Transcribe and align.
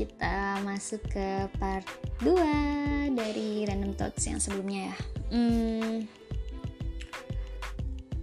kita 0.00 0.64
masuk 0.64 1.04
ke 1.12 1.44
part 1.60 1.84
2 2.24 3.12
dari 3.12 3.68
random 3.68 3.92
thoughts 3.92 4.24
yang 4.24 4.40
sebelumnya 4.40 4.88
ya. 4.88 4.96
Hmm, 5.28 6.08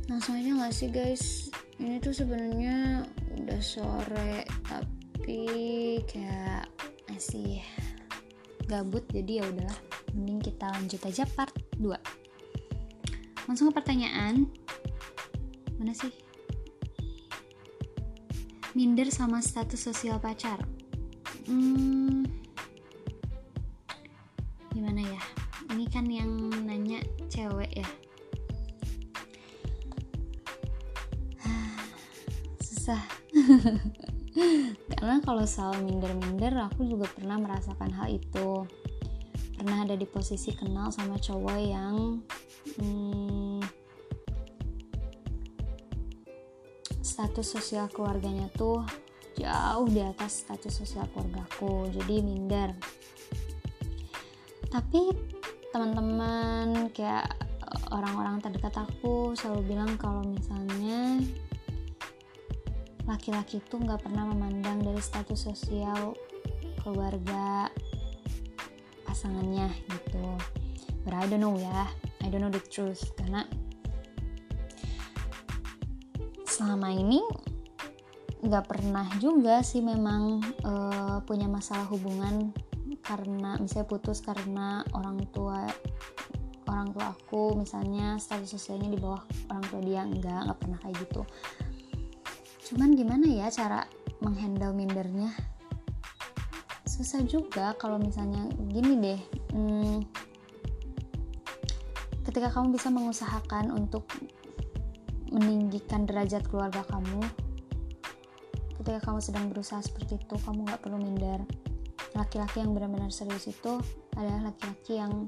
langsung 0.09 0.41
aja 0.41 0.57
gak 0.57 0.73
sih 0.73 0.89
guys? 0.89 1.53
Ini 1.77 2.01
tuh 2.01 2.17
sebenarnya 2.17 3.05
udah 3.37 3.61
sore 3.61 4.49
tapi 4.65 5.45
kayak 6.09 6.65
masih 7.13 7.61
gabut 8.65 9.05
jadi 9.13 9.45
ya 9.45 9.53
udahlah. 9.53 9.79
Mending 10.17 10.41
kita 10.49 10.73
lanjut 10.73 11.01
aja 11.05 11.29
part 11.37 11.53
2 11.77 11.93
langsung 13.45 13.69
ke 13.69 13.77
pertanyaan. 13.77 14.49
Mana 15.77 15.93
sih? 15.93 16.09
Minder 18.73 19.13
sama 19.13 19.45
status 19.45 19.77
sosial 19.77 20.17
pacar 20.17 20.76
hmm, 21.47 22.23
gimana 24.75 25.01
ya? 25.01 25.21
Ini 25.71 25.85
kan 25.87 26.05
yang 26.07 26.31
nanya 26.63 26.99
cewek 27.31 27.71
ya. 27.71 27.89
Susah. 32.67 33.01
Karena 34.97 35.17
kalau 35.23 35.47
soal 35.47 35.81
minder-minder 35.81 36.53
aku 36.67 36.85
juga 36.85 37.09
pernah 37.09 37.39
merasakan 37.39 37.91
hal 37.95 38.11
itu. 38.11 38.67
Pernah 39.57 39.89
ada 39.89 39.97
di 39.97 40.05
posisi 40.05 40.53
kenal 40.53 40.93
sama 40.93 41.17
cowok 41.17 41.57
yang 41.57 42.21
hmm, 42.77 43.65
status 47.01 47.57
sosial 47.57 47.89
keluarganya 47.89 48.45
tuh 48.53 48.85
jauh 49.37 49.85
di 49.85 50.01
atas 50.01 50.43
status 50.43 50.73
sosial 50.81 51.05
keluargaku 51.13 51.87
jadi 51.93 52.25
minder. 52.25 52.73
Tapi 54.67 55.13
teman-teman 55.69 56.89
kayak 56.91 57.29
orang-orang 57.93 58.41
terdekat 58.41 58.73
aku 58.75 59.37
selalu 59.37 59.77
bilang 59.77 59.95
kalau 59.95 60.25
misalnya 60.25 61.21
laki-laki 63.07 63.63
itu 63.63 63.75
nggak 63.79 64.03
pernah 64.03 64.27
memandang 64.27 64.83
dari 64.83 64.99
status 64.99 65.47
sosial 65.47 66.17
keluarga 66.83 67.71
pasangannya 69.07 69.71
gitu. 69.87 70.27
But 71.07 71.15
I 71.15 71.23
don't 71.31 71.39
know 71.39 71.55
ya 71.55 71.87
I 72.19 72.27
don't 72.27 72.43
know 72.43 72.51
the 72.51 72.63
truth. 72.67 73.15
Karena 73.15 73.47
selama 76.43 76.91
ini 76.91 77.23
nggak 78.47 78.65
pernah 78.65 79.07
juga 79.19 79.59
sih 79.59 79.83
memang 79.83 80.39
uh, 80.63 81.19
punya 81.27 81.51
masalah 81.51 81.83
hubungan 81.91 82.55
karena 83.03 83.59
misalnya 83.59 83.87
putus 83.91 84.23
karena 84.23 84.87
orang 84.95 85.19
tua 85.35 85.67
orang 86.67 86.91
tua 86.95 87.11
aku 87.11 87.55
misalnya 87.59 88.15
status 88.19 88.55
sosialnya 88.55 88.91
di 88.91 88.99
bawah 88.99 89.23
orang 89.51 89.63
tua 89.67 89.81
dia 89.83 90.01
enggak 90.03 90.41
nggak 90.47 90.59
pernah 90.59 90.79
kayak 90.79 90.95
gitu. 91.03 91.21
Cuman 92.71 92.95
gimana 92.95 93.27
ya 93.27 93.47
cara 93.51 93.87
menghandle 94.19 94.75
mindernya? 94.75 95.31
Susah 96.87 97.23
juga 97.23 97.75
kalau 97.75 97.99
misalnya 97.99 98.47
gini 98.71 98.95
deh 98.99 99.21
hmm, 99.55 99.97
ketika 102.27 102.51
kamu 102.51 102.75
bisa 102.75 102.91
mengusahakan 102.91 103.71
untuk 103.71 104.07
meninggikan 105.31 106.07
derajat 106.07 106.43
keluarga 106.47 106.83
kamu 106.87 107.23
ketika 108.87 109.11
kamu 109.11 109.19
sedang 109.19 109.51
berusaha 109.51 109.83
seperti 109.83 110.15
itu 110.15 110.39
kamu 110.47 110.63
nggak 110.63 110.79
perlu 110.79 110.95
minder. 110.95 111.43
Laki-laki 112.15 112.63
yang 112.63 112.71
benar-benar 112.71 113.11
serius 113.11 113.51
itu 113.51 113.83
adalah 114.15 114.47
laki-laki 114.47 114.95
yang 114.95 115.27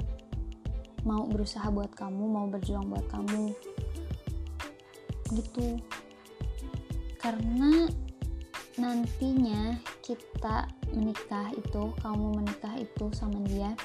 mau 1.04 1.28
berusaha 1.28 1.68
buat 1.68 1.92
kamu 1.92 2.24
mau 2.24 2.48
berjuang 2.48 2.88
buat 2.88 3.04
kamu. 3.12 3.52
Gitu. 5.36 5.76
Karena 7.20 7.84
nantinya 8.80 9.76
kita 10.08 10.64
menikah 10.96 11.52
itu 11.52 11.92
kamu 12.00 12.40
menikah 12.40 12.80
itu 12.80 13.12
sama 13.12 13.44
dia 13.44 13.76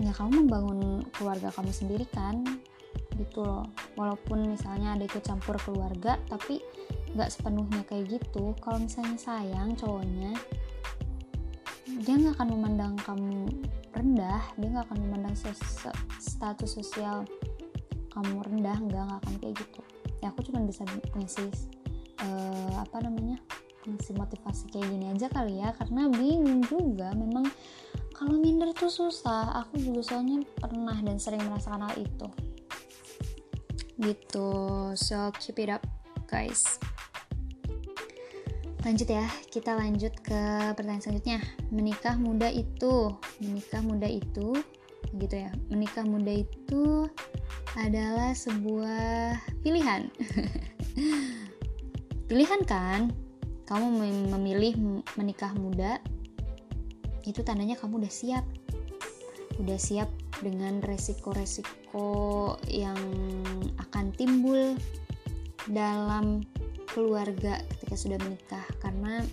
ya 0.00 0.08
kamu 0.16 0.48
membangun 0.48 1.04
keluarga 1.12 1.52
kamu 1.52 1.68
sendiri 1.68 2.08
kan? 2.08 2.40
Gitu 3.12 3.44
loh. 3.44 3.68
Walaupun 3.92 4.56
misalnya 4.56 4.96
ada 4.96 5.04
ikut 5.04 5.20
campur 5.20 5.60
keluarga 5.60 6.16
tapi 6.32 6.64
nggak 7.12 7.28
sepenuhnya 7.28 7.82
kayak 7.84 8.20
gitu. 8.20 8.56
Kalau 8.60 8.78
misalnya 8.80 9.18
sayang 9.20 9.76
cowoknya 9.76 10.32
dia 12.02 12.14
nggak 12.16 12.34
akan 12.40 12.48
memandang 12.56 12.94
kamu 13.04 13.52
rendah 13.92 14.42
dia 14.56 14.68
nggak 14.72 14.86
akan 14.88 14.98
memandang 15.04 15.34
status 16.16 16.70
sosial 16.72 17.28
kamu 18.16 18.40
rendah 18.48 18.76
nggak 18.80 19.02
nggak 19.08 19.20
akan 19.24 19.34
kayak 19.40 19.54
gitu. 19.60 19.80
Ya 20.24 20.32
aku 20.32 20.40
cuma 20.48 20.64
bisa 20.64 20.88
ngasih 21.16 21.50
uh, 22.24 22.80
apa 22.80 23.04
namanya 23.04 23.36
ngasih 23.82 24.14
motivasi 24.14 24.70
kayak 24.72 24.88
gini 24.88 25.12
aja 25.12 25.28
kali 25.28 25.60
ya. 25.60 25.76
Karena 25.76 26.08
bingung 26.08 26.64
juga 26.64 27.12
memang 27.12 27.44
kalau 28.16 28.40
minder 28.40 28.72
tuh 28.72 28.88
susah. 28.88 29.52
Aku 29.66 29.76
juga 29.76 30.00
soalnya 30.00 30.40
pernah 30.56 30.96
dan 30.96 31.20
sering 31.20 31.44
merasakan 31.44 31.92
hal 31.92 31.96
itu. 32.00 32.28
Gitu. 34.00 34.50
So 34.96 35.28
keep 35.36 35.60
it 35.60 35.68
up 35.68 35.84
guys 36.24 36.80
lanjut 38.82 39.06
ya 39.06 39.26
kita 39.46 39.78
lanjut 39.78 40.10
ke 40.22 40.42
pertanyaan 40.74 41.02
selanjutnya. 41.02 41.38
Menikah 41.70 42.18
muda 42.18 42.50
itu 42.50 43.14
menikah 43.38 43.82
muda 43.82 44.10
itu 44.10 44.58
gitu 45.14 45.34
ya. 45.34 45.50
Menikah 45.70 46.02
muda 46.02 46.42
itu 46.42 47.06
adalah 47.78 48.34
sebuah 48.34 49.38
pilihan. 49.62 50.10
Pilihan 52.28 52.62
kan? 52.66 53.14
Kamu 53.68 53.86
memilih 54.36 54.76
menikah 55.16 55.54
muda 55.56 56.02
itu 57.22 57.40
tandanya 57.46 57.78
kamu 57.78 58.02
udah 58.02 58.12
siap. 58.12 58.44
Udah 59.62 59.78
siap 59.78 60.10
dengan 60.42 60.82
resiko-resiko 60.82 62.56
yang 62.66 62.98
akan 63.78 64.10
timbul 64.16 64.74
dalam 65.70 66.42
keluarga 66.92 67.60
ketika 67.76 67.94
sudah 67.96 68.18
menikah 68.20 68.64
karena 68.78 69.24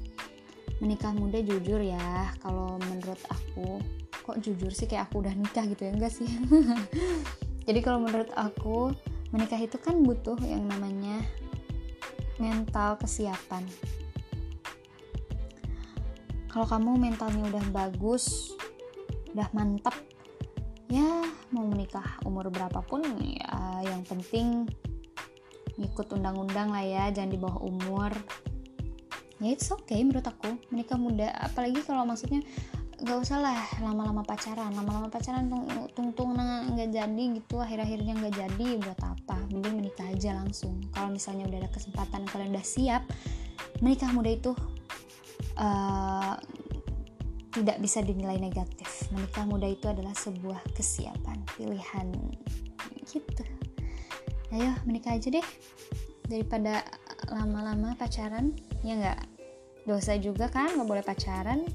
menikah 0.80 1.12
muda 1.12 1.44
jujur 1.44 1.84
ya 1.84 2.32
kalau 2.40 2.80
menurut 2.88 3.20
aku 3.28 3.84
kok 4.24 4.40
jujur 4.40 4.72
sih 4.72 4.88
kayak 4.88 5.12
aku 5.12 5.26
udah 5.26 5.34
nikah 5.36 5.66
gitu 5.68 5.90
ya? 5.90 5.92
Enggak 5.92 6.14
sih. 6.16 6.30
Jadi 7.68 7.80
kalau 7.84 8.00
menurut 8.02 8.32
aku 8.34 8.96
menikah 9.36 9.60
itu 9.60 9.76
kan 9.78 10.00
butuh 10.02 10.40
yang 10.42 10.66
namanya 10.66 11.22
mental 12.40 12.96
kesiapan. 12.98 13.68
Kalau 16.50 16.66
kamu 16.66 16.98
mentalnya 16.98 17.46
udah 17.46 17.66
bagus 17.70 18.58
udah 19.34 19.46
mantap 19.54 19.94
ya 20.90 21.22
mau 21.54 21.70
menikah 21.70 22.18
umur 22.26 22.50
berapapun 22.50 23.06
ya 23.22 23.86
yang 23.86 24.02
penting 24.02 24.66
ikut 25.80 26.08
undang-undang 26.12 26.76
lah 26.76 26.84
ya 26.84 27.04
jangan 27.16 27.32
di 27.32 27.40
bawah 27.40 27.60
umur. 27.64 28.12
Ya 29.40 29.56
it's 29.56 29.72
okay 29.72 30.04
menurut 30.04 30.28
aku. 30.28 30.60
Menikah 30.70 31.00
muda 31.00 31.32
apalagi 31.40 31.80
kalau 31.88 32.04
maksudnya 32.04 32.44
gak 33.00 33.18
usah 33.24 33.40
lah 33.40 33.56
lama-lama 33.80 34.28
pacaran. 34.28 34.76
Lama-lama 34.76 35.08
pacaran 35.08 35.48
tung-tung 35.96 36.36
nggak 36.36 36.92
jadi 36.92 37.24
gitu 37.40 37.64
akhir-akhirnya 37.64 38.20
nggak 38.20 38.36
jadi 38.36 38.68
buat 38.84 39.00
apa? 39.00 39.40
Mending 39.56 39.80
menikah 39.80 40.08
aja 40.12 40.36
langsung. 40.36 40.84
Kalau 40.92 41.08
misalnya 41.08 41.48
udah 41.48 41.64
ada 41.64 41.72
kesempatan 41.72 42.28
kalian 42.28 42.52
udah 42.52 42.66
siap 42.68 43.08
menikah 43.80 44.12
muda 44.12 44.28
itu 44.28 44.52
uh, 45.56 46.36
tidak 47.56 47.80
bisa 47.80 48.04
dinilai 48.04 48.36
negatif. 48.36 49.08
Menikah 49.16 49.48
muda 49.48 49.72
itu 49.72 49.88
adalah 49.88 50.12
sebuah 50.12 50.60
kesiapan 50.76 51.40
pilihan 51.56 52.12
gitu 53.08 53.59
ayo 54.54 54.74
menikah 54.86 55.16
aja 55.18 55.30
deh. 55.30 55.48
Daripada 56.30 56.86
lama-lama 57.30 57.94
pacaran 57.98 58.54
ya 58.82 58.98
nggak? 58.98 59.20
Dosa 59.86 60.18
juga 60.18 60.50
kan 60.50 60.74
nggak 60.74 60.90
boleh 60.90 61.06
pacaran. 61.06 61.66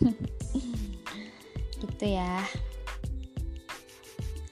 Gitu 1.80 2.06
ya. 2.06 2.40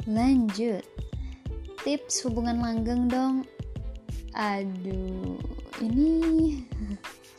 Lanjut. 0.09 0.85
Tips 1.83 2.25
hubungan 2.29 2.61
langgeng 2.61 3.09
dong. 3.09 3.45
Aduh 4.33 5.37
ini 5.83 6.63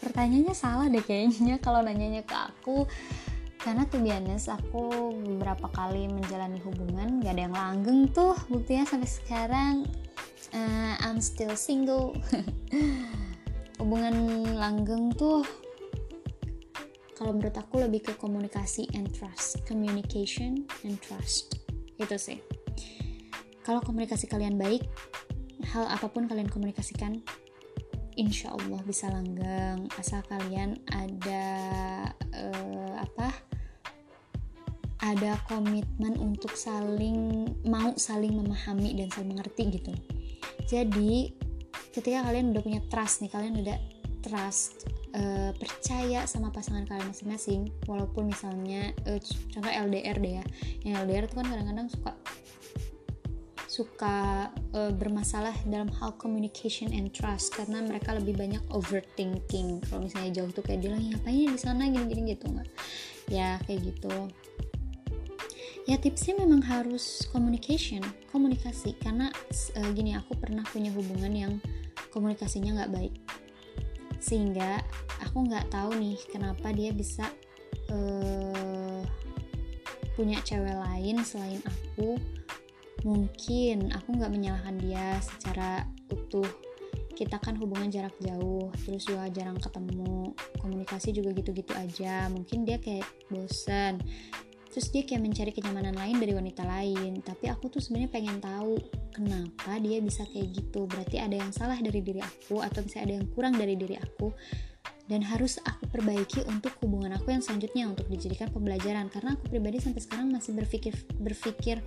pertanyaannya 0.04 0.54
salah 0.54 0.92
deh 0.92 1.02
kayaknya 1.02 1.58
kalau 1.62 1.82
nanyanya 1.82 2.22
ke 2.26 2.36
aku. 2.36 2.86
Karena 3.64 3.88
tuh 3.88 4.04
biasa 4.04 4.60
aku 4.60 5.16
beberapa 5.24 5.72
kali 5.72 6.12
menjalani 6.12 6.60
hubungan 6.68 7.24
gak 7.24 7.32
ada 7.32 7.42
yang 7.48 7.56
langgeng 7.56 8.12
tuh 8.12 8.36
buktinya 8.52 8.84
sampai 8.84 9.08
sekarang 9.08 9.76
uh, 10.54 10.94
I'm 11.02 11.20
still 11.20 11.58
single. 11.58 12.16
Hubungan 13.82 14.16
langgeng 14.56 15.12
tuh 15.18 15.44
kalau 17.18 17.36
menurut 17.36 17.56
aku 17.58 17.82
lebih 17.82 18.02
ke 18.06 18.14
komunikasi 18.18 18.90
and 18.96 19.10
trust 19.12 19.66
communication 19.68 20.66
and 20.86 20.98
trust. 21.02 21.62
Itu 21.98 22.16
sih. 22.18 22.40
Kalau 23.64 23.80
komunikasi 23.82 24.30
kalian 24.30 24.60
baik 24.60 24.84
hal 25.72 25.88
apa 25.88 26.12
pun 26.12 26.28
kalian 26.28 26.52
komunikasikan 26.52 27.24
insya 28.20 28.54
Allah 28.54 28.82
bisa 28.86 29.10
langgeng. 29.10 29.90
Asal 29.98 30.22
kalian 30.30 30.78
ada 30.94 31.46
uh, 32.34 32.94
apa? 33.02 33.30
Ada 35.04 35.36
komitmen 35.52 36.16
untuk 36.16 36.56
saling 36.56 37.52
mau 37.68 37.92
saling 38.00 38.40
memahami 38.40 38.96
dan 38.96 39.12
saling 39.12 39.36
mengerti 39.36 39.68
gitu 39.80 40.13
jadi 40.68 41.32
ketika 41.94 42.26
kalian 42.26 42.54
udah 42.54 42.64
punya 42.66 42.82
trust 42.90 43.22
nih 43.22 43.32
kalian 43.32 43.62
udah 43.62 43.78
trust 44.24 44.88
uh, 45.14 45.52
percaya 45.54 46.24
sama 46.26 46.50
pasangan 46.50 46.88
kalian 46.88 47.12
masing-masing 47.12 47.62
walaupun 47.86 48.32
misalnya 48.32 48.96
uh, 49.06 49.20
contoh 49.52 49.70
LDR 49.70 50.18
deh 50.18 50.34
ya. 50.40 50.46
Yang 50.88 50.96
LDR 51.06 51.24
itu 51.28 51.36
kan 51.36 51.48
kadang-kadang 51.52 51.88
suka 51.92 52.12
suka 53.74 54.18
uh, 54.78 54.94
bermasalah 54.94 55.58
dalam 55.66 55.90
hal 55.98 56.14
communication 56.22 56.94
and 56.94 57.10
trust 57.10 57.58
karena 57.58 57.82
mereka 57.82 58.14
lebih 58.14 58.38
banyak 58.38 58.62
overthinking. 58.70 59.82
Kalau 59.90 60.06
misalnya 60.06 60.42
jauh 60.42 60.52
tuh 60.54 60.62
kayak 60.62 60.86
dia 60.86 60.94
lagi 60.94 61.10
ngapain 61.10 61.50
di 61.50 61.60
sana? 61.60 61.90
Gini-gini 61.90 62.38
gitu 62.38 62.54
nggak 62.54 62.70
ya 63.32 63.56
kayak 63.64 63.88
gitu 63.88 64.28
ya 65.84 66.00
tipsnya 66.00 66.40
memang 66.40 66.64
harus 66.64 67.28
communication 67.32 68.04
komunikasi. 68.32 68.96
Karena 69.00 69.28
uh, 69.80 69.90
gini 69.92 70.16
aku 70.16 70.36
pernah 70.40 70.64
punya 70.68 70.92
hubungan 70.96 71.34
yang 71.34 71.54
komunikasinya 72.12 72.84
nggak 72.84 72.94
baik. 72.94 73.14
Sehingga 74.24 74.80
aku 75.20 75.44
nggak 75.48 75.68
tahu 75.72 76.00
nih 76.00 76.18
kenapa 76.32 76.72
dia 76.72 76.96
bisa 76.96 77.28
uh, 77.92 79.04
punya 80.16 80.40
cewek 80.46 80.76
lain 80.78 81.20
selain 81.28 81.60
aku. 81.68 82.16
Mungkin 83.04 83.92
aku 83.92 84.16
nggak 84.16 84.32
menyalahkan 84.32 84.80
dia 84.80 85.20
secara 85.20 85.84
utuh. 86.08 86.48
Kita 87.14 87.38
kan 87.38 87.54
hubungan 87.62 87.94
jarak 87.94 88.16
jauh 88.24 88.72
terus 88.88 89.04
juga 89.06 89.28
jarang 89.30 89.60
ketemu. 89.60 90.32
Komunikasi 90.64 91.12
juga 91.12 91.36
gitu-gitu 91.36 91.76
aja. 91.76 92.32
Mungkin 92.32 92.64
dia 92.64 92.80
kayak 92.80 93.06
bosen 93.28 94.00
terus 94.74 94.90
dia 94.90 95.06
kayak 95.06 95.22
mencari 95.22 95.54
kenyamanan 95.54 95.94
lain 95.94 96.18
dari 96.18 96.34
wanita 96.34 96.66
lain. 96.66 97.22
Tapi 97.22 97.46
aku 97.46 97.70
tuh 97.70 97.78
sebenarnya 97.78 98.10
pengen 98.10 98.42
tahu 98.42 98.82
kenapa 99.14 99.78
dia 99.78 100.02
bisa 100.02 100.26
kayak 100.26 100.50
gitu? 100.50 100.90
Berarti 100.90 101.22
ada 101.22 101.38
yang 101.38 101.54
salah 101.54 101.78
dari 101.78 102.02
diri 102.02 102.26
aku 102.26 102.58
atau 102.58 102.82
bisa 102.82 103.06
ada 103.06 103.14
yang 103.14 103.30
kurang 103.30 103.54
dari 103.54 103.78
diri 103.78 103.94
aku. 104.02 104.34
Dan 105.06 105.22
harus 105.22 105.62
aku 105.62 105.86
perbaiki 105.94 106.42
untuk 106.50 106.74
hubungan 106.82 107.14
aku 107.14 107.30
yang 107.30 107.46
selanjutnya 107.46 107.86
untuk 107.86 108.10
dijadikan 108.10 108.50
pembelajaran. 108.50 109.14
Karena 109.14 109.38
aku 109.38 109.46
pribadi 109.54 109.78
sampai 109.78 110.02
sekarang 110.02 110.34
masih 110.34 110.58
berpikir 110.58 110.98
berpikir 111.22 111.78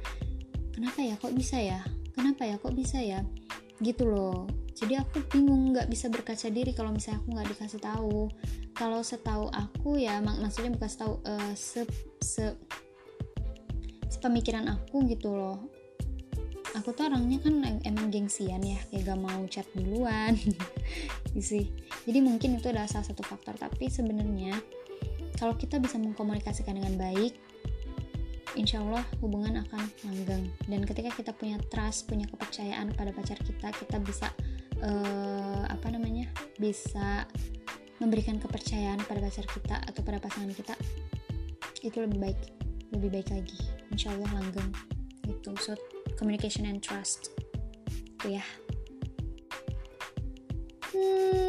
kenapa 0.70 1.02
ya? 1.02 1.18
Kok 1.18 1.34
bisa 1.34 1.58
ya? 1.58 1.82
Kenapa 2.14 2.46
ya? 2.46 2.54
Kok 2.62 2.70
bisa 2.70 3.02
ya? 3.02 3.26
Gitu 3.82 4.06
loh. 4.06 4.46
Jadi 4.76 4.92
aku 5.00 5.24
bingung 5.32 5.72
nggak 5.72 5.88
bisa 5.88 6.12
berkaca 6.12 6.52
diri 6.52 6.76
kalau 6.76 6.92
misalnya 6.92 7.24
aku 7.24 7.28
nggak 7.32 7.48
dikasih 7.56 7.80
tahu. 7.80 8.28
Kalau 8.76 9.00
setahu 9.00 9.48
aku 9.48 9.96
ya 9.96 10.20
mak 10.20 10.36
maksudnya 10.36 10.76
bukan 10.76 10.90
setahu 10.92 11.14
uh, 11.24 11.52
se, 11.56 11.88
se 12.20 12.52
pemikiran 14.20 14.66
aku 14.70 15.06
gitu 15.10 15.32
loh. 15.32 15.58
Aku 16.76 16.92
tuh 16.92 17.08
orangnya 17.08 17.40
kan 17.40 17.64
emang 17.88 18.12
gengsian 18.12 18.60
ya 18.60 18.76
kayak 18.92 19.08
gak 19.08 19.20
mau 19.20 19.40
chat 19.48 19.64
duluan. 19.72 20.36
Sih. 21.40 21.72
Jadi 22.04 22.18
mungkin 22.20 22.60
itu 22.60 22.68
adalah 22.68 22.88
salah 22.88 23.08
satu 23.08 23.24
faktor. 23.24 23.56
Tapi 23.56 23.88
sebenarnya 23.88 24.56
kalau 25.40 25.56
kita 25.56 25.80
bisa 25.80 25.96
mengkomunikasikan 25.96 26.76
dengan 26.76 26.96
baik 27.00 27.32
insya 28.56 28.80
Allah 28.80 29.04
hubungan 29.20 29.60
akan 29.68 29.84
langgeng. 30.04 30.48
Dan 30.68 30.84
ketika 30.84 31.12
kita 31.12 31.32
punya 31.36 31.56
trust 31.72 32.08
punya 32.08 32.24
kepercayaan 32.28 32.92
pada 32.96 33.12
pacar 33.12 33.36
kita 33.40 33.68
kita 33.72 33.96
bisa 34.00 34.28
uh, 34.80 35.64
apa 35.68 35.88
namanya 35.92 36.28
bisa 36.56 37.24
memberikan 38.00 38.36
kepercayaan 38.36 39.00
pada 39.04 39.20
pacar 39.24 39.44
kita 39.48 39.76
atau 39.88 40.00
pada 40.04 40.20
pasangan 40.20 40.52
kita 40.52 40.76
itu 41.80 41.96
lebih 42.02 42.18
baik 42.20 42.40
lebih 42.92 43.08
baik 43.12 43.28
lagi 43.32 43.60
insya 43.92 44.12
Allah 44.14 44.30
langgeng. 44.40 44.70
Gitu. 45.26 45.50
So 45.58 45.74
communication 46.18 46.66
and 46.66 46.82
trust. 46.82 47.34
Itu 48.16 48.38
ya. 48.38 48.44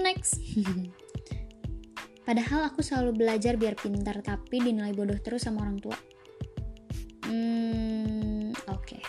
Next. 0.03 0.41
Padahal 2.27 2.67
aku 2.67 2.83
selalu 2.83 3.23
belajar 3.23 3.55
biar 3.55 3.79
pintar 3.79 4.19
tapi 4.19 4.59
dinilai 4.59 4.91
bodoh 4.91 5.15
terus 5.23 5.47
sama 5.47 5.63
orang 5.63 5.79
tua. 5.79 5.97
Hmm 7.23 8.51
oke. 8.67 8.83
Okay. 8.83 9.01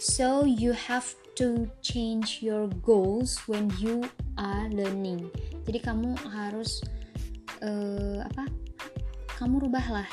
so 0.00 0.48
you 0.48 0.72
have 0.72 1.12
to 1.36 1.68
change 1.80 2.40
your 2.40 2.68
goals 2.80 3.40
when 3.44 3.68
you 3.80 4.04
are 4.40 4.68
learning. 4.72 5.28
Jadi 5.68 5.80
kamu 5.80 6.16
harus 6.28 6.80
uh, 7.60 8.24
apa? 8.24 8.48
Kamu 9.36 9.64
rubahlah 9.68 10.08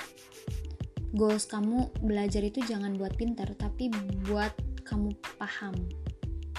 goals 1.15 1.47
kamu 1.47 1.87
belajar 2.03 2.43
itu 2.43 2.59
jangan 2.67 2.97
buat 2.99 3.15
pintar 3.15 3.47
tapi 3.55 3.87
buat 4.27 4.51
kamu 4.83 5.15
paham. 5.39 5.75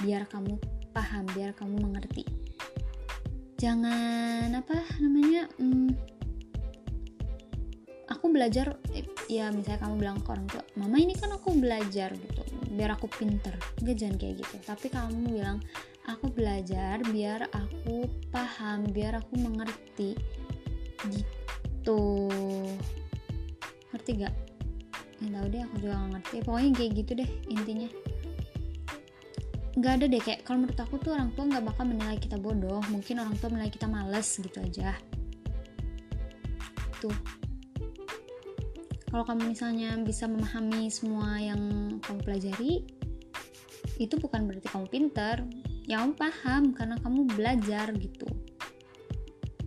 Biar 0.00 0.24
kamu 0.30 0.56
paham 0.94 1.24
biar 1.36 1.52
kamu 1.52 1.76
mengerti. 1.84 2.24
Jangan 3.58 4.54
apa 4.54 4.86
namanya 5.02 5.50
hmm, 5.58 5.90
aku 8.08 8.30
belajar 8.30 8.78
eh, 8.94 9.04
ya 9.26 9.50
misalnya 9.50 9.82
kamu 9.82 9.94
bilang 9.98 10.18
ke 10.22 10.30
orang 10.30 10.46
tua 10.46 10.62
mama 10.78 10.96
ini 10.96 11.12
kan 11.18 11.34
aku 11.34 11.52
belajar 11.58 12.14
gitu. 12.14 12.42
Biar 12.72 12.94
aku 12.94 13.10
pinter 13.10 13.58
gak 13.82 13.96
jangan 13.98 14.16
kayak 14.16 14.44
gitu. 14.46 14.56
Tapi 14.62 14.86
kamu 14.88 15.34
bilang 15.34 15.58
aku 16.06 16.30
belajar 16.32 17.02
biar 17.10 17.50
aku 17.52 18.06
paham 18.30 18.86
biar 18.88 19.18
aku 19.18 19.34
mengerti. 19.36 20.14
Gitu 21.08 22.00
ngerti 24.08 24.24
gak 24.24 24.36
nggak 25.18 25.34
tahu 25.34 25.46
deh 25.52 25.60
aku 25.66 25.74
juga 25.84 25.94
gak 25.98 26.10
ngerti. 26.16 26.36
Pokoknya 26.46 26.70
kayak 26.72 26.90
gitu 26.96 27.12
deh 27.20 27.30
intinya. 27.52 27.88
Nggak 29.76 29.92
ada 29.92 30.04
deh 30.08 30.22
kayak 30.24 30.40
kalau 30.48 30.58
menurut 30.64 30.80
aku 30.80 30.94
tuh 30.96 31.10
orang 31.12 31.30
tua 31.36 31.44
nggak 31.44 31.64
bakal 31.68 31.84
menilai 31.84 32.16
kita 32.16 32.36
bodoh. 32.40 32.80
Mungkin 32.88 33.14
orang 33.20 33.36
tua 33.36 33.48
menilai 33.52 33.68
kita 33.68 33.84
males 33.84 34.28
gitu 34.40 34.58
aja. 34.64 34.96
Tuh. 37.04 37.18
Kalau 39.12 39.24
kamu 39.28 39.52
misalnya 39.52 39.90
bisa 40.00 40.24
memahami 40.24 40.88
semua 40.88 41.36
yang 41.40 41.60
kamu 42.00 42.20
pelajari 42.24 42.72
itu 44.00 44.14
bukan 44.16 44.48
berarti 44.48 44.68
kamu 44.72 44.86
pinter. 44.88 45.36
Ya 45.84 46.00
kamu 46.00 46.16
paham 46.16 46.62
karena 46.72 46.96
kamu 47.04 47.28
belajar 47.36 47.92
gitu. 47.92 48.28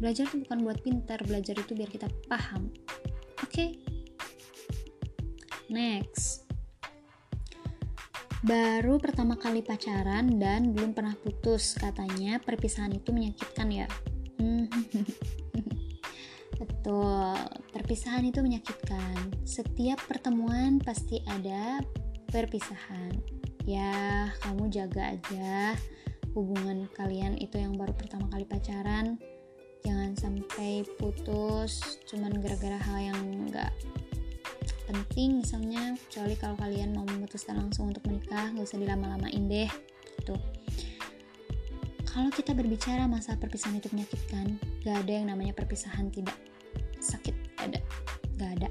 Belajar 0.01 0.25
itu 0.31 0.41
bukan 0.41 0.65
buat 0.65 0.79
pintar 0.81 1.21
belajar 1.21 1.53
itu 1.59 1.77
biar 1.77 1.91
kita 1.91 2.09
paham. 2.25 2.73
Oke? 3.43 3.51
okay? 3.51 3.90
Next. 5.71 6.45
Baru 8.41 8.97
pertama 8.97 9.37
kali 9.37 9.61
pacaran 9.61 10.41
dan 10.41 10.73
belum 10.73 10.97
pernah 10.97 11.13
putus 11.13 11.77
katanya. 11.77 12.41
Perpisahan 12.41 12.89
itu 12.89 13.13
menyakitkan 13.13 13.69
ya? 13.69 13.87
Betul. 16.61 17.37
Perpisahan 17.69 18.25
itu 18.25 18.41
menyakitkan. 18.41 19.45
Setiap 19.45 20.01
pertemuan 20.09 20.81
pasti 20.81 21.21
ada 21.29 21.85
perpisahan. 22.33 23.13
Ya 23.69 24.33
kamu 24.41 24.73
jaga 24.73 25.13
aja 25.13 25.77
hubungan 26.33 26.89
kalian 26.97 27.37
itu 27.37 27.61
yang 27.61 27.77
baru 27.77 27.93
pertama 27.93 28.25
kali 28.33 28.49
pacaran. 28.49 29.21
Jangan 29.85 30.17
sampai 30.17 30.81
putus 30.97 32.01
cuman 32.09 32.41
gara-gara 32.41 32.77
hal 32.89 33.13
yang 33.13 33.21
nggak 33.49 33.69
penting 34.91 35.39
misalnya 35.39 35.95
kecuali 35.95 36.35
kalau 36.35 36.59
kalian 36.59 36.91
mau 36.91 37.07
memutuskan 37.07 37.55
langsung 37.55 37.95
untuk 37.95 38.03
menikah 38.11 38.51
nggak 38.51 38.67
usah 38.67 38.75
dilama-lamain 38.75 39.47
deh 39.47 39.71
gitu. 40.19 40.35
Kalau 42.11 42.27
kita 42.27 42.51
berbicara 42.51 43.07
masa 43.07 43.39
perpisahan 43.39 43.79
itu 43.79 43.87
menyakitkan 43.95 44.59
gak 44.83 45.07
ada 45.07 45.13
yang 45.15 45.31
namanya 45.31 45.55
perpisahan 45.55 46.11
tidak 46.11 46.35
sakit 46.99 47.31
ada 47.55 47.79
gak 48.35 48.51
ada. 48.59 48.69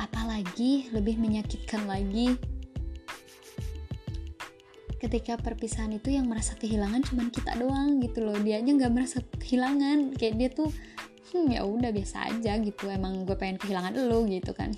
Apalagi 0.00 0.88
lebih 0.96 1.20
menyakitkan 1.20 1.84
lagi 1.84 2.40
ketika 4.96 5.36
perpisahan 5.36 5.92
itu 5.92 6.16
yang 6.16 6.24
merasa 6.24 6.56
kehilangan 6.56 7.04
cuman 7.04 7.28
kita 7.28 7.52
doang 7.60 8.00
gitu 8.00 8.24
loh. 8.24 8.40
Dia 8.40 8.64
aja 8.64 8.70
nggak 8.72 8.92
merasa 8.96 9.20
kehilangan 9.36 10.16
kayak 10.16 10.34
dia 10.40 10.48
tuh 10.48 10.72
hmm 11.32 11.54
ya 11.54 11.64
udah 11.64 11.90
biasa 11.94 12.34
aja 12.34 12.58
gitu. 12.60 12.90
Emang 12.90 13.24
gue 13.24 13.36
pengen 13.38 13.56
kehilangan 13.56 13.94
lo 13.96 14.26
gitu 14.28 14.52
kan. 14.52 14.74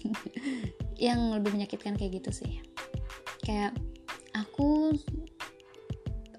Yang 1.06 1.20
lebih 1.40 1.50
menyakitkan 1.56 1.98
kayak 1.98 2.22
gitu 2.22 2.30
sih. 2.44 2.62
Kayak 3.42 3.74
aku 4.36 4.94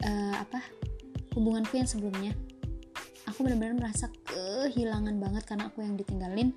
uh, 0.04 0.36
apa 0.38 0.62
hubunganku 1.38 1.78
yang 1.78 1.86
sebelumnya 1.86 2.34
aku 3.30 3.46
benar-benar 3.46 3.78
merasa 3.78 4.10
kehilangan 4.26 5.22
banget 5.22 5.44
karena 5.46 5.70
aku 5.70 5.86
yang 5.86 5.94
ditinggalin. 5.94 6.50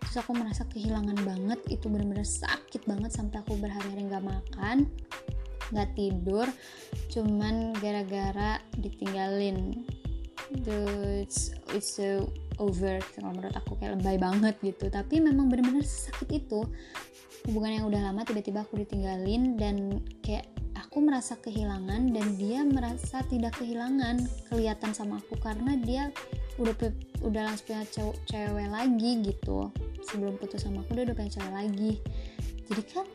Terus 0.00 0.16
aku 0.24 0.32
merasa 0.32 0.64
kehilangan 0.64 1.18
banget 1.22 1.60
itu 1.68 1.92
bener-bener 1.92 2.24
sakit 2.24 2.88
banget 2.88 3.12
sampai 3.12 3.44
aku 3.44 3.60
berhari-hari 3.60 4.08
nggak 4.08 4.24
makan 4.24 4.88
nggak 5.72 5.90
tidur 5.96 6.46
cuman 7.08 7.72
gara-gara 7.80 8.60
ditinggalin. 8.76 9.84
It's 10.52 11.56
it's 11.72 11.96
so 11.96 12.28
over 12.60 13.00
kalau 13.16 13.32
menurut 13.32 13.54
aku 13.56 13.78
kayak 13.78 14.00
lebay 14.00 14.16
banget 14.20 14.54
gitu. 14.60 14.90
Tapi 14.90 15.22
memang 15.22 15.48
bener-bener 15.48 15.84
sakit 15.84 16.28
itu. 16.32 16.66
Hubungan 17.48 17.82
yang 17.82 17.84
udah 17.90 18.00
lama 18.10 18.22
tiba-tiba 18.22 18.62
aku 18.62 18.78
ditinggalin 18.82 19.58
dan 19.58 19.98
kayak 20.22 20.46
aku 20.78 21.02
merasa 21.02 21.34
kehilangan 21.40 22.12
dan 22.12 22.26
dia 22.36 22.62
merasa 22.62 23.24
tidak 23.26 23.56
kehilangan 23.58 24.22
kelihatan 24.52 24.92
sama 24.92 25.18
aku 25.18 25.40
karena 25.40 25.74
dia 25.80 26.12
udah 26.60 26.74
udah 27.24 27.42
langsung 27.48 27.72
punya 27.72 27.84
cewek, 27.88 28.16
cewek 28.28 28.68
lagi 28.68 29.10
gitu. 29.24 29.72
Sebelum 30.04 30.36
putus 30.36 30.62
sama 30.62 30.84
aku 30.84 30.98
dia 30.98 31.08
udah 31.08 31.16
punya 31.16 31.32
cewek 31.32 31.54
lagi. 31.54 31.92
Jadi 32.68 32.82
kan 32.92 33.06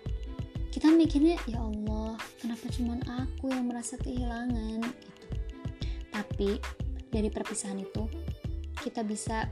kita 0.74 0.94
mikirnya 0.94 1.40
ya 1.50 1.64
Allah 1.64 2.20
kenapa 2.42 2.66
cuman 2.70 3.00
aku 3.06 3.50
yang 3.50 3.66
merasa 3.70 3.96
kehilangan? 4.02 4.82
Gitu. 4.84 5.28
Tapi 6.12 6.50
dari 7.08 7.30
perpisahan 7.32 7.80
itu 7.80 8.06
kita 8.88 9.04
bisa 9.04 9.52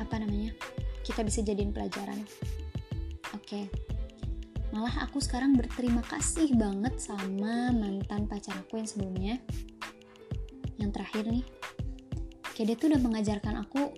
apa 0.00 0.14
namanya 0.16 0.56
kita 1.04 1.20
bisa 1.20 1.44
jadiin 1.44 1.76
pelajaran. 1.76 2.24
Oke. 3.36 3.68
Malah 4.72 5.08
aku 5.08 5.20
sekarang 5.20 5.56
berterima 5.56 6.00
kasih 6.04 6.52
banget 6.56 6.96
sama 7.00 7.72
mantan 7.72 8.24
pacar 8.24 8.56
aku 8.56 8.80
yang 8.80 8.88
sebelumnya. 8.88 9.36
Yang 10.80 10.90
terakhir 10.96 11.24
nih. 11.28 11.44
Kayak 12.56 12.66
dia 12.68 12.76
tuh 12.76 12.88
udah 12.92 13.00
mengajarkan 13.04 13.54
aku 13.60 13.92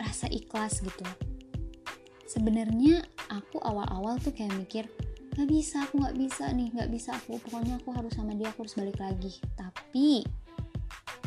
rasa 0.00 0.28
ikhlas 0.28 0.80
gitu. 0.80 1.04
Sebenarnya 2.24 3.04
aku 3.32 3.60
awal-awal 3.60 4.16
tuh 4.20 4.32
kayak 4.32 4.56
mikir 4.56 4.84
nggak 5.34 5.50
bisa 5.50 5.82
aku 5.82 5.98
nggak 5.98 6.16
bisa 6.20 6.44
nih 6.52 6.68
nggak 6.72 6.90
bisa 6.92 7.16
aku. 7.16 7.40
Pokoknya 7.40 7.80
aku 7.80 7.96
harus 7.96 8.12
sama 8.12 8.36
dia 8.36 8.52
aku 8.52 8.68
harus 8.68 8.76
balik 8.76 9.00
lagi. 9.00 9.40
Tapi 9.56 10.20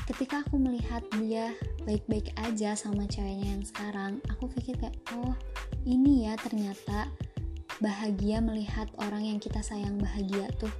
ketika 0.07 0.41
aku 0.47 0.55
melihat 0.55 1.03
dia 1.19 1.51
baik-baik 1.83 2.31
aja 2.39 2.79
sama 2.79 3.03
ceweknya 3.11 3.59
yang 3.59 3.63
sekarang 3.67 4.23
aku 4.31 4.47
pikir 4.55 4.79
kayak 4.79 4.95
oh 5.11 5.35
ini 5.83 6.31
ya 6.31 6.39
ternyata 6.39 7.11
bahagia 7.77 8.41
melihat 8.41 8.89
orang 8.97 9.27
yang 9.27 9.37
kita 9.37 9.61
sayang 9.61 10.01
bahagia 10.01 10.49
tuh. 10.57 10.71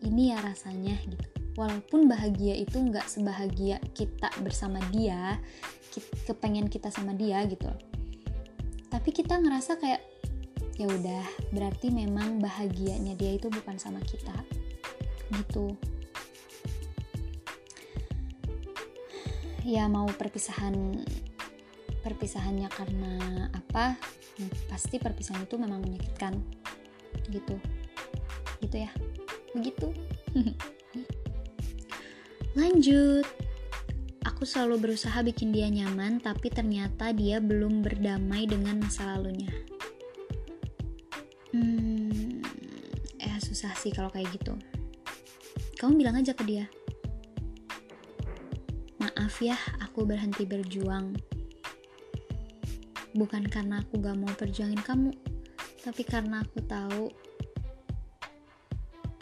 Ini 0.00 0.34
ya 0.34 0.38
rasanya 0.42 0.96
gitu. 1.06 1.28
Walaupun 1.54 2.08
bahagia 2.08 2.56
itu 2.56 2.80
nggak 2.80 3.04
sebahagia 3.04 3.78
kita 3.92 4.32
bersama 4.40 4.80
dia 4.90 5.36
kepengen 6.24 6.72
kita 6.72 6.88
sama 6.88 7.12
dia 7.12 7.44
gitu. 7.46 7.68
Tapi 8.90 9.10
kita 9.12 9.38
ngerasa 9.38 9.76
kayak 9.78 10.02
ya 10.80 10.88
udah 10.88 11.24
berarti 11.52 11.92
memang 11.92 12.40
bahagianya 12.40 13.12
dia 13.12 13.36
itu 13.36 13.52
bukan 13.52 13.76
sama 13.76 14.00
kita 14.00 14.32
gitu 15.36 15.76
ya 19.70 19.86
mau 19.86 20.10
perpisahan 20.10 20.74
perpisahannya 22.02 22.66
karena 22.66 23.14
apa? 23.54 23.94
Pasti 24.66 24.98
perpisahan 24.98 25.46
itu 25.46 25.54
memang 25.54 25.78
menyakitkan. 25.78 26.34
Gitu. 27.30 27.54
Gitu 28.58 28.76
ya. 28.82 28.90
Begitu. 29.54 29.94
Lanjut. 32.58 33.26
Aku 34.26 34.42
selalu 34.42 34.90
berusaha 34.90 35.22
bikin 35.22 35.54
dia 35.54 35.70
nyaman 35.70 36.18
tapi 36.18 36.50
ternyata 36.50 37.14
dia 37.14 37.38
belum 37.38 37.86
berdamai 37.86 38.50
dengan 38.50 38.82
masa 38.82 39.06
lalunya. 39.14 39.52
Hmm 41.54 42.42
eh 43.20 43.36
susah 43.38 43.70
sih 43.78 43.92
kalau 43.92 44.10
kayak 44.10 44.32
gitu. 44.34 44.56
Kamu 45.78 45.96
bilang 45.96 46.16
aja 46.18 46.32
ke 46.32 46.44
dia 46.44 46.68
maaf 49.20 49.36
ya 49.44 49.52
aku 49.84 50.08
berhenti 50.08 50.48
berjuang. 50.48 51.12
Bukan 53.12 53.44
karena 53.52 53.84
aku 53.84 54.00
gak 54.00 54.16
mau 54.16 54.32
perjuangin 54.32 54.80
kamu 54.80 55.12
tapi 55.84 56.08
karena 56.08 56.40
aku 56.40 56.64
tahu 56.64 57.12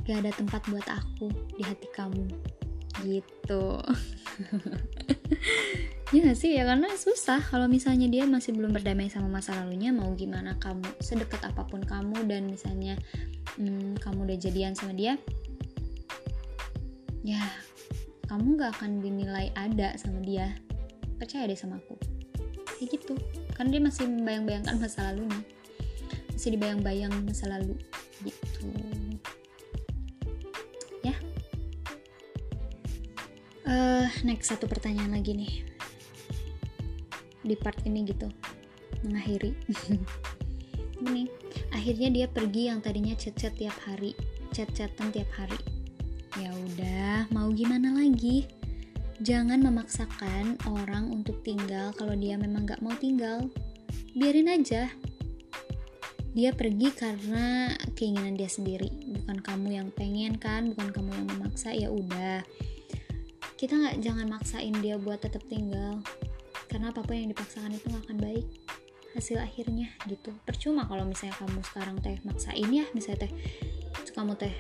gak 0.07 0.23
ada 0.23 0.31
tempat 0.39 0.63
buat 0.71 0.87
aku 0.87 1.35
di 1.59 1.67
hati 1.67 1.91
kamu. 1.91 2.31
Gitu. 3.03 3.67
Ya 6.09 6.25
gak 6.25 6.41
sih? 6.41 6.57
Ya 6.57 6.65
karena 6.65 6.89
susah. 6.97 7.37
Kalau 7.37 7.69
misalnya 7.69 8.09
dia 8.09 8.25
masih 8.25 8.57
belum 8.57 8.73
berdamai 8.73 9.13
sama 9.13 9.29
masa 9.29 9.53
lalunya 9.53 9.93
mau 9.93 10.09
gimana 10.17 10.57
kamu? 10.57 10.89
Sedekat 11.05 11.45
apa 11.45 11.69
pun 11.69 11.85
kamu 11.85 12.25
dan 12.25 12.49
misalnya 12.49 12.97
hmm, 13.61 14.01
kamu 14.01 14.25
udah 14.25 14.39
jadian 14.41 14.73
sama 14.73 14.97
dia 14.97 15.21
ya 17.29 17.45
kamu 18.29 18.61
gak 18.61 18.77
akan 18.77 19.01
dinilai 19.01 19.49
ada 19.57 19.97
sama 19.97 20.21
dia. 20.21 20.53
Percaya 21.17 21.49
deh 21.49 21.57
sama 21.57 21.81
aku. 21.81 21.97
Kayak 22.77 23.01
gitu. 23.01 23.17
Kan 23.57 23.73
dia 23.73 23.81
masih 23.81 24.05
membayang-bayangkan 24.05 24.77
masa 24.77 25.09
lalunya. 25.09 25.41
Masih 26.37 26.51
dibayang-bayang 26.55 27.13
masa 27.25 27.49
lalu. 27.49 27.75
Gitu. 28.21 28.69
Ya. 31.01 31.17
Uh, 33.65 34.07
next 34.29 34.53
satu 34.53 34.69
pertanyaan 34.69 35.17
lagi 35.17 35.33
nih. 35.33 35.53
Di 37.41 37.57
part 37.57 37.81
ini 37.89 38.05
gitu. 38.05 38.29
Mengakhiri. 39.09 39.57
Ini. 40.99 41.31
Akhirnya 41.71 42.11
dia 42.11 42.27
pergi 42.27 42.67
yang 42.75 42.83
tadinya 42.83 43.15
chat-chat 43.15 43.55
tiap 43.55 43.79
hari. 43.87 44.19
Chat-chatan 44.51 45.15
tiap 45.15 45.31
hari 45.39 45.78
ya 46.39 46.51
udah 46.55 47.31
mau 47.35 47.51
gimana 47.51 47.93
lagi 47.95 48.47
Jangan 49.19 49.59
memaksakan 49.67 50.63
orang 50.71 51.11
untuk 51.11 51.43
tinggal 51.43 51.91
kalau 51.99 52.15
dia 52.15 52.39
memang 52.39 52.71
gak 52.71 52.79
mau 52.79 52.95
tinggal. 52.95 53.51
Biarin 54.15 54.47
aja. 54.47 54.87
Dia 56.39 56.55
pergi 56.55 56.95
karena 56.95 57.75
keinginan 57.99 58.39
dia 58.39 58.47
sendiri, 58.47 58.87
bukan 59.11 59.43
kamu 59.43 59.69
yang 59.75 59.89
pengen 59.91 60.39
kan, 60.39 60.71
bukan 60.71 60.95
kamu 60.95 61.11
yang 61.19 61.27
memaksa. 61.35 61.75
Ya 61.75 61.91
udah, 61.91 62.47
kita 63.59 63.75
nggak 63.75 64.07
jangan 64.07 64.31
maksain 64.31 64.77
dia 64.79 65.03
buat 65.03 65.19
tetap 65.19 65.43
tinggal, 65.51 65.99
karena 66.71 66.95
apa 66.95 67.03
pun 67.03 67.19
yang 67.19 67.35
dipaksakan 67.35 67.75
itu 67.75 67.91
nggak 67.91 68.05
akan 68.07 68.19
baik 68.23 68.47
hasil 69.19 69.43
akhirnya 69.43 69.91
gitu. 70.07 70.31
Percuma 70.47 70.87
kalau 70.87 71.11
misalnya 71.11 71.35
kamu 71.43 71.59
sekarang 71.67 71.97
teh 71.99 72.23
maksain 72.23 72.71
ya, 72.71 72.87
misalnya 72.95 73.27
teh 73.27 73.33
kamu 74.15 74.39
teh 74.39 74.55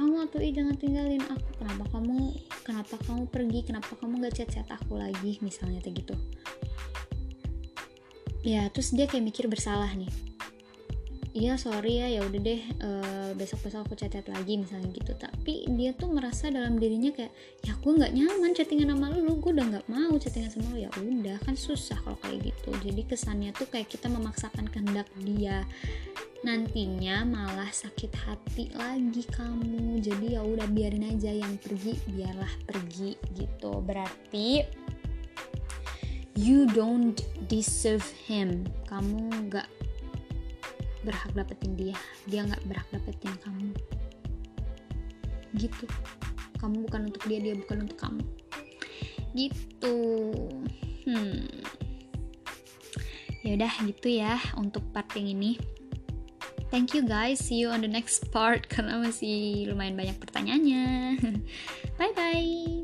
kamu 0.00 0.32
tuh 0.32 0.40
ih 0.40 0.56
jangan 0.56 0.80
tinggalin 0.80 1.20
aku. 1.28 1.60
Kenapa 1.60 1.84
kamu 1.92 2.32
kenapa 2.64 2.94
kamu 3.04 3.22
pergi? 3.28 3.60
Kenapa 3.68 3.92
kamu 4.00 4.24
gak 4.24 4.32
chat 4.40 4.48
chat 4.48 4.68
aku 4.72 4.96
lagi? 4.96 5.36
misalnya 5.44 5.84
kayak 5.84 6.00
gitu. 6.00 6.16
Ya 8.40 8.64
terus 8.72 8.96
dia 8.96 9.04
kayak 9.04 9.28
mikir 9.28 9.44
bersalah 9.44 9.92
nih 9.92 10.29
iya 11.30 11.54
sorry 11.54 12.02
ya 12.02 12.10
ya 12.10 12.20
udah 12.26 12.40
deh 12.42 12.62
uh, 12.82 13.30
besok 13.38 13.62
besok 13.62 13.86
aku 13.86 13.94
chat 13.94 14.10
chat 14.10 14.26
lagi 14.26 14.58
misalnya 14.58 14.90
gitu. 14.90 15.14
Tapi 15.14 15.66
dia 15.78 15.94
tuh 15.94 16.10
merasa 16.10 16.50
dalam 16.50 16.76
dirinya 16.76 17.14
kayak 17.14 17.30
ya 17.62 17.78
aku 17.78 17.94
nggak 17.94 18.12
nyaman 18.12 18.50
chattingan 18.50 18.90
sama 18.90 19.14
lu 19.14 19.38
gue 19.38 19.52
udah 19.54 19.66
nggak 19.70 19.86
mau 19.86 20.14
chattingan 20.18 20.50
sama 20.50 20.66
lu. 20.74 20.78
Ya 20.82 20.90
udah 20.90 21.36
kan 21.46 21.54
susah 21.54 21.98
kalau 22.02 22.18
kayak 22.22 22.50
gitu. 22.50 22.70
Jadi 22.82 23.02
kesannya 23.06 23.50
tuh 23.54 23.70
kayak 23.70 23.86
kita 23.86 24.10
memaksakan 24.10 24.66
kehendak 24.68 25.06
dia. 25.22 25.62
Nantinya 26.40 27.22
malah 27.22 27.70
sakit 27.70 28.12
hati 28.26 28.72
lagi 28.74 29.22
kamu. 29.30 30.02
Jadi 30.02 30.34
ya 30.34 30.42
udah 30.42 30.66
biarin 30.66 31.14
aja 31.14 31.30
yang 31.30 31.54
pergi 31.62 31.94
biarlah 32.10 32.54
pergi 32.66 33.14
gitu. 33.38 33.78
Berarti 33.84 34.66
you 36.34 36.66
don't 36.74 37.22
deserve 37.46 38.04
him. 38.26 38.66
Kamu 38.88 39.52
nggak 39.52 39.79
berhak 41.04 41.32
dapetin 41.32 41.72
dia. 41.76 41.96
Dia 42.28 42.44
nggak 42.44 42.62
berhak 42.68 42.88
dapetin 42.92 43.32
kamu. 43.40 43.70
Gitu. 45.56 45.84
Kamu 46.60 46.86
bukan 46.88 47.10
untuk 47.12 47.22
dia 47.26 47.38
dia 47.40 47.54
bukan 47.56 47.88
untuk 47.88 47.98
kamu. 47.98 48.22
Gitu. 49.32 49.96
Hmm. 51.08 51.48
Ya 53.40 53.56
udah 53.56 53.72
gitu 53.88 54.08
ya 54.12 54.36
untuk 54.60 54.84
part 54.92 55.08
yang 55.16 55.32
ini. 55.32 55.56
Thank 56.70 56.94
you 56.94 57.02
guys. 57.02 57.42
See 57.42 57.58
you 57.58 57.74
on 57.74 57.82
the 57.82 57.90
next 57.90 58.30
part 58.30 58.68
karena 58.72 59.02
masih 59.02 59.66
lumayan 59.66 59.98
banyak 59.98 60.16
pertanyaannya. 60.22 61.18
bye 61.98 62.14
bye. 62.14 62.79